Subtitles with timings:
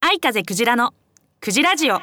[0.00, 0.94] 愛風クジラの
[1.40, 1.94] クジラジオ。
[1.94, 2.00] は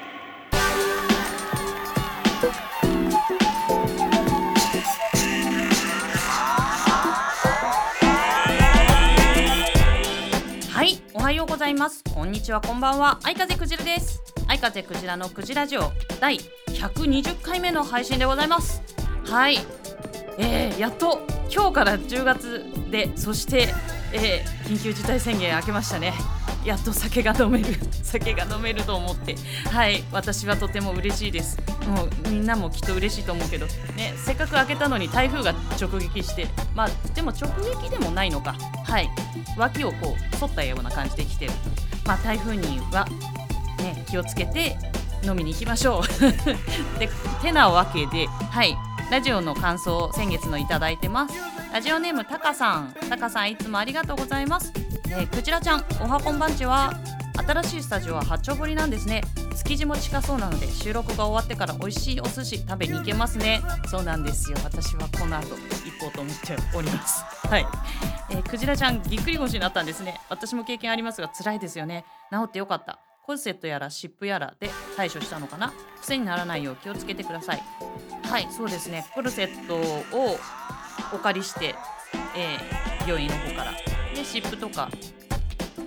[10.83, 12.03] いおはようございます。
[12.13, 13.21] こんにちはこんばんは。
[13.23, 14.21] 愛風クジラです。
[14.47, 18.81] 愛風クジラのクジラジオ第120回目の配信でございます。
[19.23, 19.82] はい
[20.37, 23.73] えー、やっと今日から10月でそして、
[24.11, 26.13] えー緊急事態宣言明けましたね。
[26.63, 27.65] やっと酒が飲める
[28.01, 29.35] 酒が飲めると思って。
[29.69, 31.57] はい私はとても嬉しいです。
[31.85, 33.65] もうみんなもきっと嬉しいと思うけど。
[33.95, 36.47] ねせっかく開けたのに台風が直撃して。
[36.73, 38.55] まあでも直撃でもないのか。
[38.85, 39.09] はい
[39.57, 41.51] 脇をこう反ったような感じで来てる。
[42.05, 43.05] まあ台風には
[43.79, 44.77] ね気をつけて
[45.23, 46.03] 飲みに行きましょう。
[46.97, 47.09] で
[47.41, 48.77] てなわけではい。
[49.13, 51.35] ラジオの感想を先月のいただいてます。
[51.71, 52.95] ラジオネームたかさん。
[53.11, 54.73] たかさんいつもありがとうございます、
[55.11, 56.91] えー、くじらちゃんおはこんばんちは。
[57.47, 59.21] 新しいスタジオは八丁堀なんですね。
[59.55, 63.61] 築地も近そうなので収録が終わってから美味しいお寿司食べに行けますね。
[63.85, 64.57] そうなんですよ。
[64.63, 65.57] 私はこの後行
[65.99, 67.23] こうと思っております。
[67.47, 67.67] はい、
[68.31, 70.19] えー、クジラちゃんぎっくり腰になったんですね。
[70.27, 72.03] 私も経験ありますが辛いですよね。
[72.31, 72.97] 治ってよかった。
[73.23, 75.71] コルセットやら湿布やらで対処したのかな。
[76.01, 77.63] 癖にならないよう気をつけてください。
[78.33, 79.05] はいそうですね。
[79.13, 80.37] コルセットを
[81.13, 81.75] お借りして、
[82.35, 83.73] えー病院の方から。
[84.15, 84.89] で湿布とか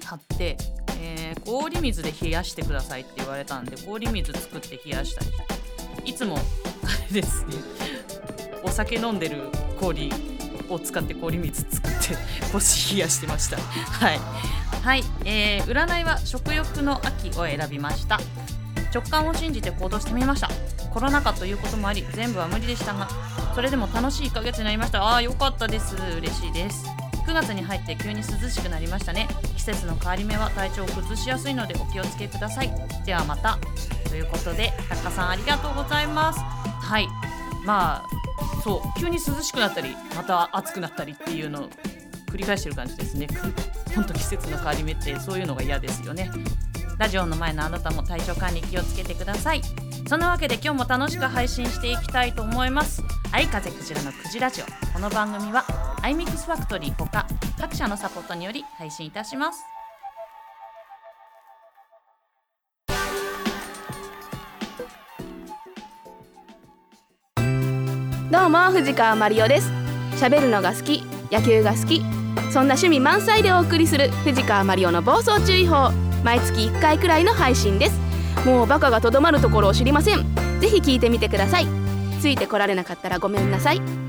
[0.04, 0.56] 貼って、
[1.00, 5.24] えー氷水で冷やしてくださいって言われたんで氷水作って冷やした
[6.04, 6.40] りいつもあ
[7.12, 7.54] れですね。
[8.62, 9.48] お酒飲んでる
[9.80, 10.12] 氷
[10.68, 12.16] を使って氷水作って
[12.52, 13.56] 腰冷やしてました。
[13.56, 14.20] はい。
[14.84, 18.20] はい、えー占いは食欲の秋を選びました。
[18.96, 20.48] 直感を信じて行動してみました。
[20.92, 23.06] コロナ禍ということもあり全部は無理でしたが
[23.54, 25.02] それでも楽しい1ヶ月になりました。
[25.02, 25.94] ああよかったです。
[25.96, 26.86] 嬉しいです。
[27.26, 29.28] 9月に入って急に涼しくなりましたね。
[29.56, 32.70] 季節の変わり目は体調を崩しやすいのでお気をつけください。
[33.04, 33.58] ではまた。
[34.08, 36.40] ということでタカさんありがとうございます。
[36.40, 37.06] はい。
[37.66, 38.04] まあ
[38.64, 39.00] そう。
[39.00, 41.68] 急に涼しくなったりまた暑くなったりっていうのを
[42.30, 43.26] 繰り返してる感じですね。
[43.94, 46.30] ほんと季節の変わり目ってそういうのが嫌ですよね。
[46.98, 49.62] ラジオの前のあなたも体調管理気をつけてください。
[50.08, 53.02] そんなわけで今日も楽しく配信していきたいと思います。
[53.32, 54.64] 愛風クジラのクジラジオ。
[54.92, 55.64] この番組は
[56.00, 57.26] アイミックスファクトリーほか
[57.60, 59.62] 各社のサポートにより配信いたします。
[68.30, 69.70] どうも藤川マリオです。
[70.16, 72.00] 喋るのが好き野球が好き。
[72.50, 76.05] そんな趣味満載でお送りする藤川マリオの暴走注意報。
[76.24, 78.00] 毎月1回くらいの配信です。
[78.44, 80.34] もうバカがとどまるところを知りません。
[80.60, 81.66] ぜひ聞いてみてください。
[82.20, 84.05] ついてこられなかったらごめんなさい。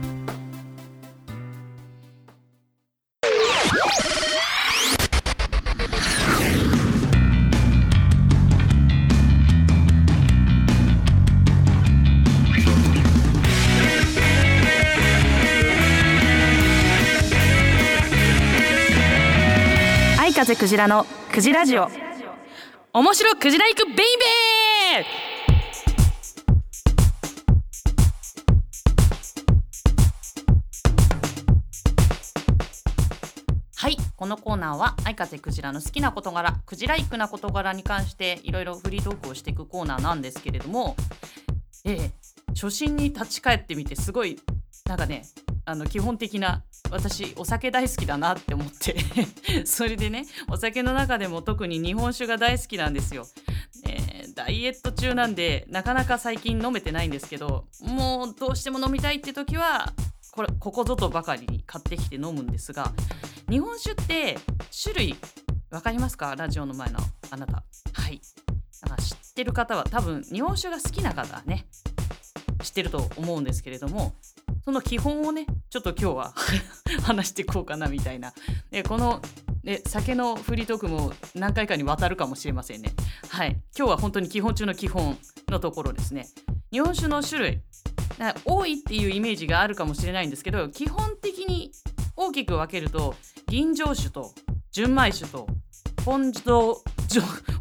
[20.37, 21.89] 風クジラのクジラジオ。
[22.93, 25.03] 面白クジラ行くベイベー！
[33.77, 40.95] はいこのコーナーは愛風クジラの好きな事柄クジライクな事柄に関していろいろフリートークをしていくコーナーなんですけれども
[41.83, 42.11] ええ
[42.49, 44.39] 初心に立ち返ってみてすごい
[44.85, 45.23] なんかね
[45.69, 48.95] あの基本的な私お酒大好きだなって思って
[49.67, 53.27] それでねお酒の中でも特に日本酒が大好きなんですよ。
[53.85, 59.91] えーダイエット中なんでなかなか最近飲めてないんですけどもうどうしても飲みたいって時は
[60.31, 62.93] これここぞとばかりに買ってきて飲むんですが
[63.49, 64.37] 日本酒って
[64.83, 65.15] 種類
[65.71, 66.35] わかりますか？
[66.35, 66.99] ラジオの前の
[67.31, 67.63] あなた。
[67.93, 68.21] はい。
[68.81, 71.65] だから知ってる方は多分日本酒が好きな方はね
[72.61, 74.13] 知ってると思うんですけれども
[74.67, 76.33] その基本をねちょっと今日は
[77.03, 78.33] 話していこうかなみたいな。
[78.69, 79.21] でこの、
[79.63, 82.91] ね、酒のフリートークも何回かにわたるかもしれませんね。
[83.29, 83.51] はい。
[83.77, 85.17] 今日は本当に基本中の基本
[85.47, 86.27] のところですね。
[86.69, 87.61] 日本酒の種類
[88.43, 91.71] 多いっていうイメージがあるかもしれないんですけど基本的に
[92.17, 93.15] 大きく分けると
[93.47, 94.33] 吟醸酒と
[94.73, 95.47] 純米酒と
[96.03, 96.75] 本醸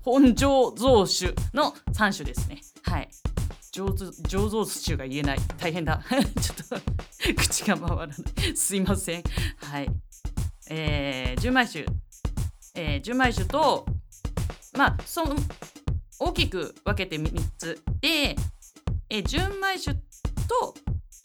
[0.03, 2.63] 本醸造酒の3種ですね。
[2.83, 3.09] はい。
[3.77, 5.39] 醸造醸造酒が言えない。
[5.59, 6.01] 大変だ。
[6.09, 8.57] ちょっと口が回らない。
[8.57, 9.23] すいません。
[9.59, 9.89] はい。
[10.71, 11.87] えー、純米酒、
[12.75, 13.85] えー、純米酒と
[14.79, 15.37] まあその
[16.19, 18.35] 大きく分けて3つで、
[19.11, 19.95] えー純米酒
[20.49, 20.75] と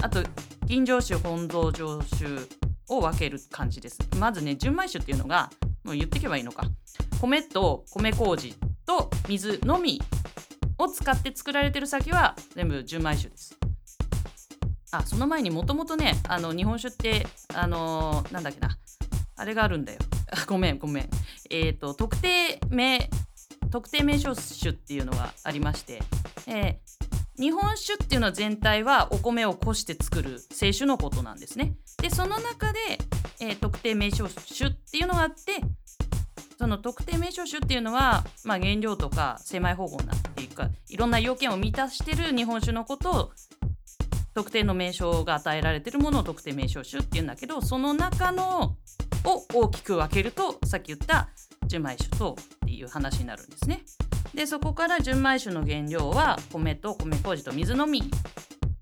[0.03, 0.21] あと
[0.65, 2.47] 吟醸酒本醸醸酒
[2.89, 3.97] を分ける感じです。
[4.19, 5.49] まずね純米酒っていうのが
[5.83, 6.65] もう言ってけばいいのか。
[7.21, 8.55] 米と米麹
[8.85, 10.01] と水のみ
[10.77, 13.57] を使って作られてる酒は全部純米酒です。
[14.91, 18.77] あその前にもともとねあの日本酒ってあのーなんだっけな。
[19.37, 19.99] あれがあるんだよ。
[20.47, 21.09] ごめんごめん。
[21.49, 23.09] えっ、と特定名
[23.71, 26.01] 特定名称酒っていうのがありまして、
[26.47, 27.01] えー
[27.39, 31.73] 日本酒っていうのは全体はお米をこして作る清酒のことなんですね。
[31.99, 32.79] でその中で、
[33.39, 35.59] えー特定名称酒っていうのがあって
[36.61, 43.31] その特定名称酒っていうのは、まあ、原料とか精米方法なんていうかいろんな要件を満たしてる日本酒のことを
[44.35, 48.75] 特定の名称が与えられてるものを特定名称酒っていうんだけどその中の
[49.25, 51.29] を大きく分けるとさっき言った
[51.65, 53.81] 純米酒とっていう話になるんですね。
[54.35, 58.03] でそこから純米酒の原料は米と米麹と水のみ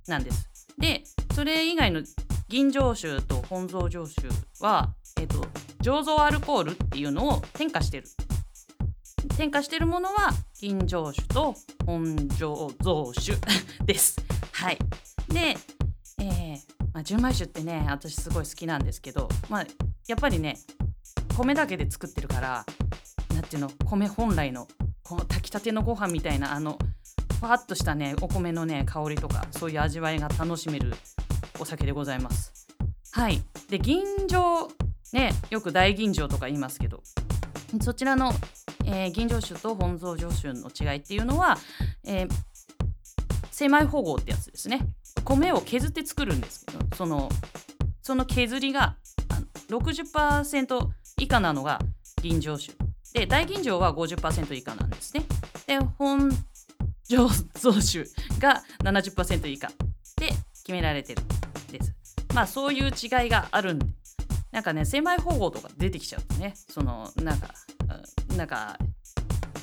[0.06, 0.50] なんです。
[0.78, 1.04] で
[1.34, 2.02] それ以外の
[2.50, 4.28] 吟醸酒と本醸醸酒
[4.60, 5.46] は、えっと
[5.81, 8.08] 醸造アルコールっていうのを添加してる。
[9.38, 11.56] 添加してるものは吟醸酒と
[11.86, 13.38] 本醸造酒
[13.86, 14.18] です。
[14.52, 14.78] はい。
[15.30, 15.58] で、
[16.20, 16.60] えー
[16.94, 19.68] まあ、純米酒ってね私すごい好きなんですけど、まあ、
[20.08, 20.58] やっぱりね
[21.38, 22.66] 米だけで作ってるから
[23.34, 24.68] なんていうの米本来の
[25.04, 26.78] この炊きたてのご飯みたいなあの
[27.40, 30.94] ふわっとしたねお米のね香りとかそういう味わいが楽しめる
[31.60, 32.68] お酒でございます。
[33.12, 33.42] はい。
[33.70, 34.68] で吟醸
[35.14, 37.02] ねよく大吟醸とか言いますけど。
[37.82, 38.34] そちらの、
[38.86, 41.58] えー吟醸酒と本醸醸酒の違いっていうのは、
[42.06, 42.30] えー
[43.52, 44.80] 精米保護ってやつですね。
[45.26, 47.30] 米を削って作るんですけどその
[48.02, 48.96] その削りが
[49.70, 51.80] 60%以下なのが
[52.22, 52.74] 吟醸酒。
[53.14, 55.26] で大吟醸は50%以下なんですね。
[55.68, 56.30] で本
[57.10, 57.28] 醸
[57.60, 58.06] 造酒
[58.40, 59.68] が70%以下
[60.16, 61.28] で決められてるん
[61.72, 61.94] です。
[62.34, 63.99] まあそういう違いがあるんです
[64.51, 67.50] なんかね精米保護とか出てきちゃうとねそのなんか
[68.36, 68.78] なんか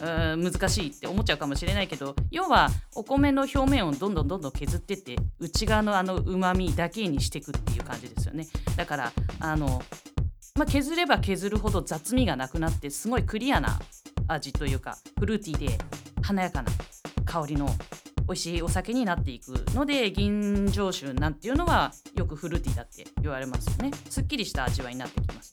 [0.00, 8.46] 難しいって思っちゃうかもしれないけど要はお米の表面をどんどんどんどん削ってって内側のあのうまみだけにしていくっていう感じですよね。
[8.76, 9.82] だからあの、
[10.56, 13.78] まあ、削れば削るほど雑味がなくなってすごいクリアな
[14.28, 15.78] 味というかフルーティーで
[16.22, 16.70] 華やかな
[17.24, 17.68] 香りの
[18.26, 23.90] 美味しいお酒になっていくので吟醸酒なんていうのはよくフルーティーだって言われますよね。
[24.10, 25.52] すっきりした味わいになってきます。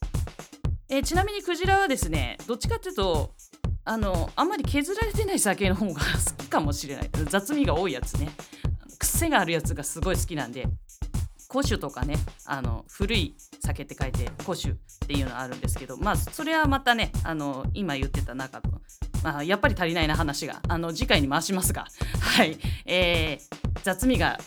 [0.90, 3.32] えーちなみにクジラはですねどっちかっていうと
[3.86, 6.00] あのあんまり削られてない酒の方が好
[6.38, 7.10] きかもしれない。
[7.30, 8.30] 雑味が多いやつね。
[9.00, 10.66] 癖があるやつがすごい好きなんで
[11.52, 12.16] 古酒とかね
[12.46, 14.76] あの古い酒って書いて古酒っ
[15.08, 18.73] ていうのあるんですけどまあそれはまたねあの今言ってた中と、
[19.24, 20.62] まあ、やっぱり足りないな話が。
[20.68, 21.88] あの次回に回しますが。
[22.20, 24.40] はい、えー雑味が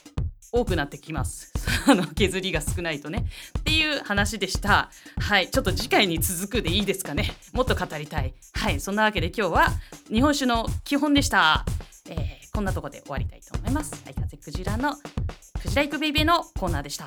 [0.51, 1.53] 多くなってきます。
[1.87, 3.27] あの削りが少ないとね。
[3.59, 4.91] っていう話でした。
[5.21, 5.51] はい。
[5.51, 7.35] ちょっと次回に続くでいいですかね。
[7.53, 8.35] もっと語りたい。
[8.55, 8.81] はい。
[8.81, 9.73] そんなわけで今日は
[10.11, 11.65] 日本酒の基本でした、
[12.09, 13.93] えーこんなとこで終わりたいと思います。
[14.03, 14.15] はい。
[14.15, 14.97] 風クジラの
[15.61, 17.07] クジライクベイベーのコーナーでした。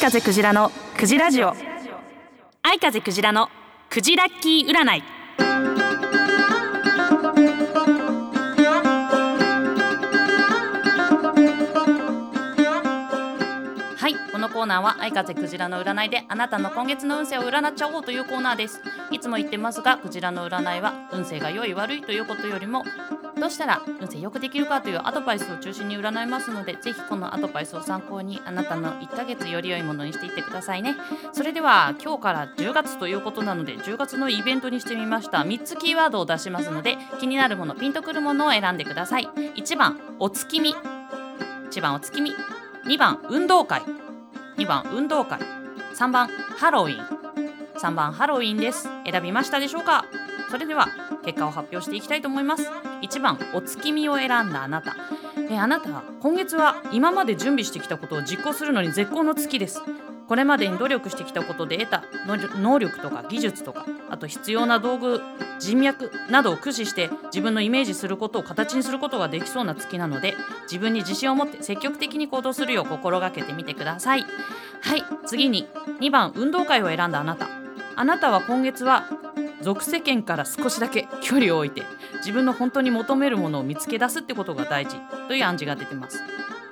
[0.00, 1.54] 風クジラのクジラジオ。
[2.62, 3.48] 愛風クジラの
[3.90, 5.19] クジラッキー占い。
[14.60, 18.82] コーナーは愛風クジラの占いであなたの今月の運勢を占っちゃおうというコーナーです。
[19.10, 22.84] いつも言ってますがクジラの占いは運勢が良い悪いということよりも
[23.40, 30.94] どうしたら運勢よくできるかというアドバイスを中心に占いますのでぜひこのアドバイスを参考にあなたの1ヶ月より良いものにしていってくださいね。
[31.32, 35.38] それでは今日から10月ということなので10月のイベントにしてみました。
[35.38, 39.26] 3つキーワードを出しますので気になるものピンとくるものを選んでください。
[39.56, 40.74] 1番お月見。
[41.70, 42.34] 1番お月見。
[42.84, 44.09] 2番運動会。
[44.60, 45.40] 2番運動会。
[45.94, 47.06] 3番ハロウィン。
[47.78, 48.90] 3番ハロウィンです。
[49.10, 50.04] 選びましたでしょうか？
[50.50, 50.88] それでは
[51.24, 52.68] 結果を発表していきたいと思います。
[53.00, 54.96] 1番お月見を選んだあなた。
[55.48, 59.80] えあなた今月は今まで準備してきたことを実行するのに絶好の月です。
[60.30, 62.04] これまでに努力してきたことで得た
[62.56, 65.20] 能力とか技術とかあと必要な道具
[65.58, 70.36] 人脈などを駆使して自分のイメージすることを形にすることができそうな月なので
[70.70, 74.24] 自分に自信を持って積極的に行動するよう心がけてみてください。
[74.82, 75.66] はい次に
[75.98, 77.48] 2番運動会を選んだあなた。
[77.96, 79.08] あなたは今月は
[79.62, 81.82] 俗世間から少しだけ距離を置いて
[82.18, 84.94] 自分の本当に求めるものを見つけ出すってことが大事
[85.26, 86.22] という暗示が出てます。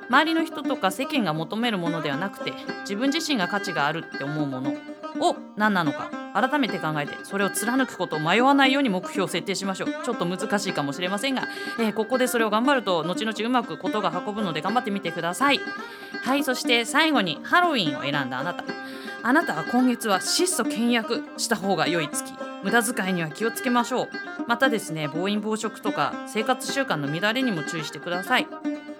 [0.08, 4.74] 周りの人とか世間が求めるものではなくて自分自身が価値があるって思うもの
[5.20, 9.88] を何なのか改めて考えてそれを貫くことを迷わないように目標を設定しましょう。
[10.04, 11.48] ちょっと難しいかもしれませんが、
[11.80, 15.60] えーここでそれを頑張ると後々うまくことが運ぶので頑張ってみてください。
[16.22, 18.64] はいそして最後にハロウィンを選んだあなた。
[19.22, 22.32] あなたは今月は質素倹約した方が良い月。
[22.62, 24.08] 無駄遣いには気をつけましょう。
[24.46, 28.46] またですね暴飲暴食とか生活習慣の乱れにも注意してください。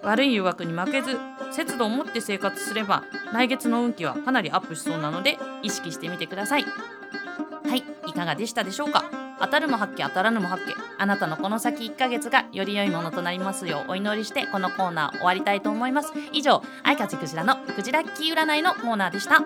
[0.09, 1.19] 悪い誘惑に負けず
[1.53, 6.65] 節度を持って生活すれば来月の運気はかなりアップしそうなので意識してみてください。
[6.65, 9.05] はいいかがでしたでしょうか？
[9.39, 16.15] 当たるも八卦当たらぬも八卦あなたのこの先1ヶ月がより良いものとなりますようお祈りしてこのコーナー終わりたいと思います。
[16.33, 19.45] 以上愛風クジラのクジラッキー占いのコーナーでした。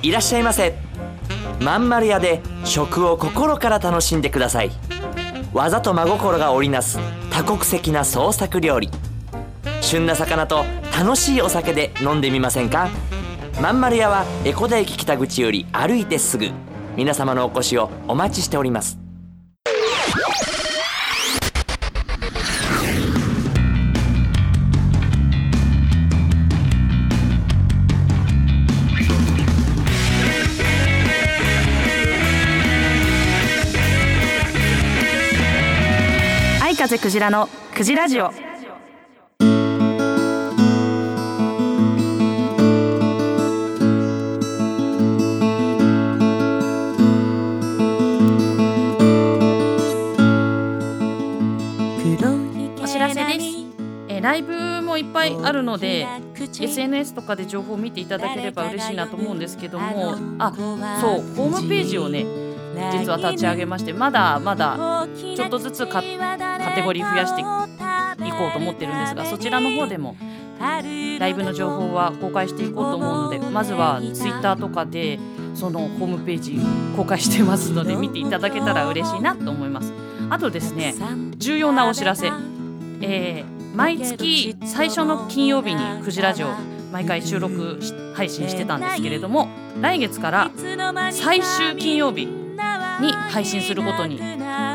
[0.00, 0.87] いらっしゃいませ。
[1.60, 4.70] まんまる屋で食を心から楽しんでください。
[5.52, 6.98] 技と真心が織りなす
[7.30, 8.90] 多国籍な創作料理。
[9.80, 10.64] 旬な魚と
[10.96, 12.88] 楽しいお酒で飲んでみませんか？
[13.60, 16.50] まんまる屋は江古田駅北口より歩いてすぐ。
[16.96, 18.98] 皆様のお越しをお待ちしております。
[36.88, 38.28] 風クジラのクジラジオ。
[52.80, 53.46] お知らせです、
[54.08, 60.52] えーライブもいっぱいあるので SNS とかで情報を見ていただければ嬉しいなと思うんですけどもあ
[61.00, 62.48] そうホームページをね
[62.92, 70.16] 実は立ち上げましてまだまだちょっとずつカカテゴリー増やしていこうと思ってるんですがそちらの方でも
[70.60, 75.18] ライブの情報は公開していこうと思うのでまずは Twitter とかで
[75.54, 76.60] そのホームページ
[76.96, 79.92] 公開してますので見ていただけたら嬉しいなと思います。
[80.30, 80.94] あとですね
[81.36, 82.30] 重要なお知らせ、
[83.00, 86.48] えー毎月最初の金曜日にクジラジオ
[86.90, 89.46] 毎回収録し配信してたんですけれども
[89.80, 90.50] 来月から
[91.12, 94.18] 最終金曜日に配信することに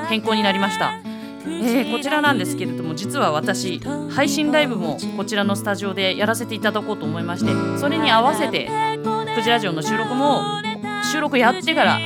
[0.08, 1.02] 変更になりました、
[1.46, 8.70] えーこちらなんですけれども実は私配信ライブもこちらのスタジオでやらせていただこうと思いましてそれに合わせて
[9.36, 10.42] クジラジオの収録も
[11.12, 12.00] 収録やってから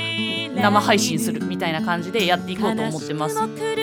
[0.56, 3.36] 生配信するみたいな感じでやっていこうと思ってます。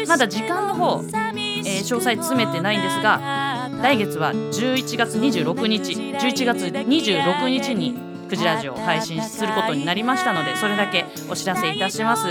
[0.08, 7.94] まだ時間の方、えー詳細詰めてないんですが来月は11月26日11月26日に
[8.28, 12.26] クジラジオを配信することになりましたのでそれだけお知らせいたします。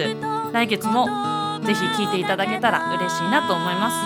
[0.52, 1.08] 来月も
[1.66, 3.98] ぜひ聞いていただけたら嬉しいなと思います。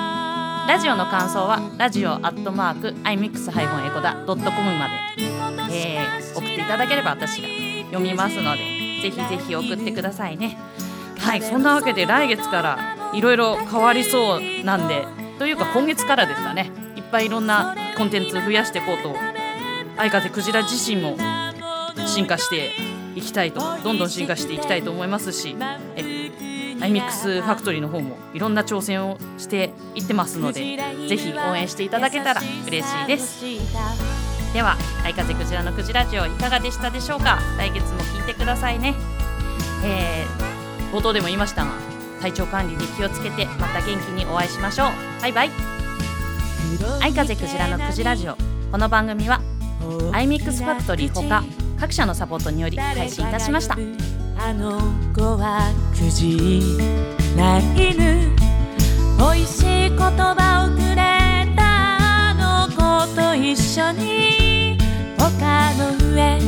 [0.69, 3.49] ラジオの感想はラジオアットマーク iMix-
[3.87, 4.93] エコダドットコムまで、
[5.71, 7.47] えー送っていただければ私が
[7.87, 8.59] 読みますので
[9.01, 10.57] ぜひぜひ送ってくださいね。
[11.19, 12.77] はいそんなわけで来月から
[13.13, 15.07] いろいろ変わりそうなんで
[15.39, 16.69] というか今月からですかね。
[16.95, 19.15] いっぱいいろんなコンテンツ増やしていこうと
[19.95, 21.17] 相風クジラ自身も
[22.05, 22.71] 進化して
[23.15, 25.55] いきたいとどんどん進化していきたいと思いますし
[26.87, 30.77] え iMix ファクトリーの方もいろんな挑戦をしていってますので
[31.07, 33.45] ぜひ応援していただけたら嬉しいです。
[34.53, 37.39] では相風クジラのクジラジオいかがでしたでしょうか？
[37.57, 38.95] 来月も聞いてくださいね。
[39.83, 40.47] えー
[40.91, 41.71] 冒頭でも言いましたが
[42.21, 45.21] 体調管理に気をつけてまた元気にお会いしましょう。
[45.21, 45.51] バイバイ。
[47.01, 48.37] 相風クジラのクジラジオ。
[48.71, 49.41] この番組は
[50.13, 51.43] iMix ファクトリーほか
[51.77, 53.77] 各社のサポートにより配信いたしました。
[54.39, 54.79] あの
[55.15, 56.77] 子はくじ
[57.35, 58.31] ら犬
[59.17, 60.95] 美味しい言葉をくれ
[61.55, 61.61] た
[62.29, 62.77] あの子
[63.15, 64.77] と一緒に
[65.17, 66.39] 丘の上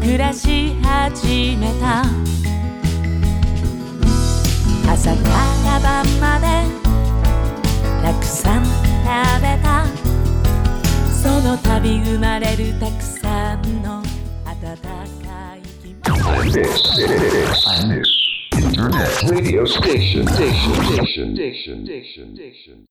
[0.00, 2.04] 暮らし始めた。
[4.92, 5.20] 朝か
[5.64, 6.46] ら晩まで
[8.02, 8.72] たくさん食
[9.40, 9.86] べた。
[11.22, 14.02] その度生まれるたくさんの
[16.24, 22.86] And this, this, this internet radio station, station, station, station, station.